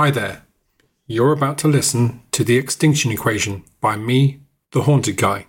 Hi 0.00 0.10
there. 0.10 0.46
You're 1.06 1.32
about 1.32 1.58
to 1.58 1.68
listen 1.68 2.22
to 2.32 2.42
The 2.42 2.56
Extinction 2.56 3.12
Equation 3.12 3.64
by 3.82 3.96
me, 3.96 4.40
the 4.72 4.84
Haunted 4.84 5.18
Guy. 5.18 5.48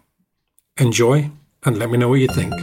Enjoy 0.77 1.31
and 1.63 1.79
let 1.79 1.89
me 1.89 1.97
know 1.97 2.09
what 2.09 2.19
you 2.19 2.27
think. 2.27 2.53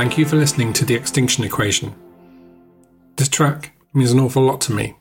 Thank 0.00 0.16
you 0.16 0.24
for 0.24 0.36
listening 0.36 0.72
to 0.72 0.86
The 0.86 0.94
Extinction 0.94 1.44
Equation. 1.44 1.94
This 3.16 3.28
track 3.28 3.74
means 3.92 4.12
an 4.12 4.18
awful 4.18 4.42
lot 4.42 4.62
to 4.62 4.72
me, 4.72 4.96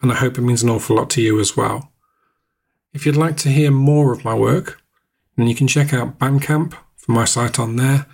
and 0.00 0.10
I 0.10 0.14
hope 0.14 0.38
it 0.38 0.40
means 0.40 0.62
an 0.62 0.70
awful 0.70 0.96
lot 0.96 1.10
to 1.10 1.20
you 1.20 1.38
as 1.40 1.58
well. 1.58 1.92
If 2.94 3.04
you'd 3.04 3.18
like 3.18 3.36
to 3.36 3.50
hear 3.50 3.70
more 3.70 4.14
of 4.14 4.24
my 4.24 4.32
work, 4.32 4.80
then 5.36 5.46
you 5.46 5.54
can 5.54 5.68
check 5.68 5.92
out 5.92 6.18
Bandcamp 6.18 6.72
for 6.96 7.12
my 7.12 7.26
site 7.26 7.58
on 7.58 7.76
there, 7.76 8.06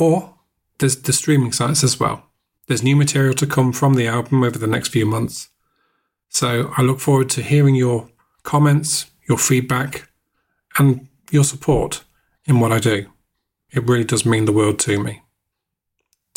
or 0.00 0.34
there's 0.80 0.96
the 1.02 1.12
streaming 1.12 1.52
sites 1.52 1.84
as 1.84 2.00
well. 2.00 2.24
There's 2.66 2.82
new 2.82 2.96
material 2.96 3.34
to 3.34 3.46
come 3.46 3.72
from 3.72 3.94
the 3.94 4.08
album 4.08 4.42
over 4.42 4.58
the 4.58 4.66
next 4.66 4.88
few 4.88 5.06
months. 5.06 5.50
So 6.30 6.72
I 6.76 6.82
look 6.82 6.98
forward 6.98 7.30
to 7.30 7.42
hearing 7.42 7.76
your 7.76 8.10
comments, 8.42 9.06
your 9.28 9.38
feedback, 9.38 10.10
and 10.78 11.06
your 11.30 11.44
support 11.44 12.02
in 12.44 12.58
what 12.58 12.72
I 12.72 12.80
do. 12.80 13.06
It 13.70 13.86
really 13.86 14.02
does 14.02 14.26
mean 14.26 14.44
the 14.44 14.52
world 14.52 14.80
to 14.80 15.00
me. 15.00 15.22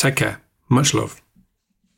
Take 0.01 0.15
care. 0.15 0.41
Much 0.67 0.95
love. 0.95 1.20